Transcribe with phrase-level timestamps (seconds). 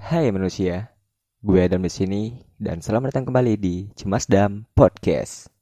[0.00, 0.96] Hai manusia,
[1.44, 5.52] gue Adam di sini dan selamat datang kembali di Cemas Dam Podcast.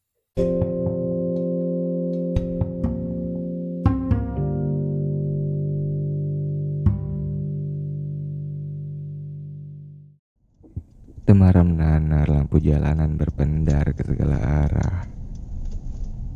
[11.26, 15.02] Temaram nanar lampu jalanan berpendar ke segala arah.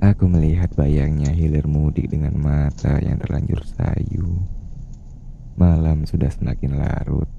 [0.03, 4.43] Aku melihat bayangnya hilir mudik dengan mata yang terlanjur sayu.
[5.55, 7.31] Malam sudah semakin larut.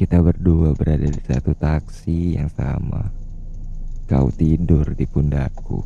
[0.00, 3.12] Kita berdua berada di satu taksi yang sama.
[4.08, 5.84] Kau tidur di pundakku.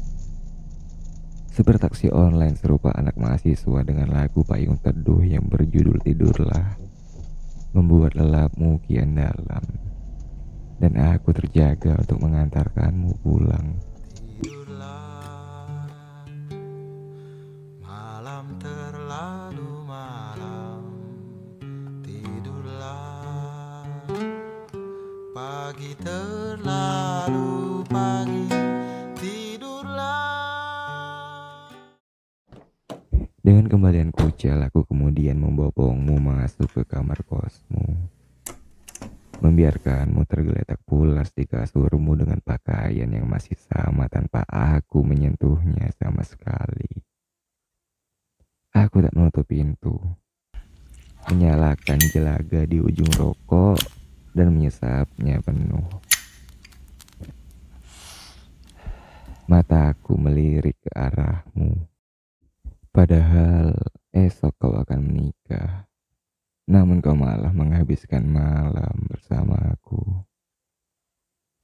[1.51, 6.79] Sepertaksi online serupa anak mahasiswa dengan lagu payung teduh yang berjudul Tidurlah.
[7.75, 9.66] Membuat lelapmu kian dalam.
[10.78, 13.83] Dan aku terjaga untuk mengantarkanmu pulang.
[25.74, 28.47] Pagi terlalu pagi
[33.42, 37.91] Dengan kembalian kucel, aku kemudian membopongmu masuk ke kamar kosmu.
[39.42, 47.03] Membiarkanmu tergeletak pulas di kasurmu dengan pakaian yang masih sama tanpa aku menyentuhnya sama sekali.
[48.78, 49.98] Aku tak menutup pintu.
[51.27, 53.94] Menyalakan jelaga di ujung rokok
[54.35, 55.87] dan menyesapnya penuh.
[59.47, 61.87] Mataku melirik ke arahmu.
[62.91, 63.77] Padahal
[64.11, 65.87] esok kau akan menikah.
[66.67, 70.01] Namun kau malah menghabiskan malam bersama aku.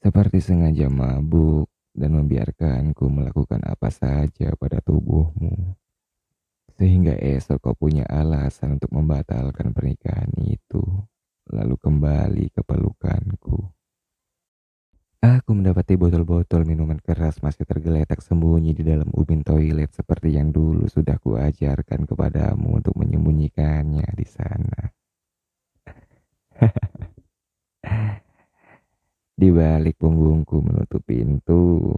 [0.01, 5.75] Seperti sengaja mabuk dan membiarkanku melakukan apa saja pada tubuhmu.
[6.77, 10.85] Sehingga esok kau punya alasan untuk membatalkan pernikahan itu.
[11.51, 13.59] Lalu kembali ke pelukanku.
[15.21, 20.89] Aku mendapati botol-botol minuman keras masih tergeletak sembunyi di dalam ubin toilet seperti yang dulu
[20.89, 24.81] sudah kuajarkan kepadamu untuk menyembunyikannya di sana.
[29.41, 31.93] di balik punggungku menutup pintu,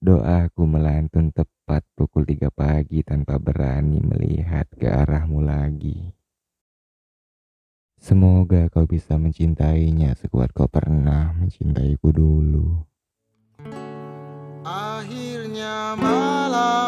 [0.00, 6.16] doaku melantun tepat pukul 3 pagi tanpa berani melihat ke arahmu lagi.
[8.46, 12.78] Semoga kau bisa mencintainya sekuat kau pernah mencintaiku dulu.
[14.62, 16.85] Akhirnya malam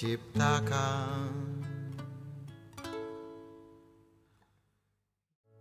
[0.00, 1.28] ciptakan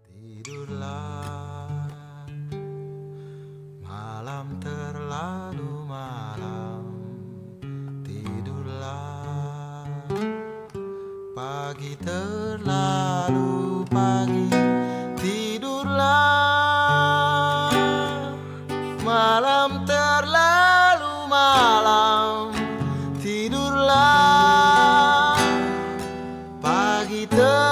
[0.08, 1.92] Tidurlah.
[3.84, 6.88] Malam terlalu malam.
[8.08, 9.84] Tidurlah.
[11.36, 14.48] Pagi terlalu pagi.
[15.20, 16.48] Tidurlah.
[19.04, 20.09] Malam terlalu
[27.10, 27.69] 你的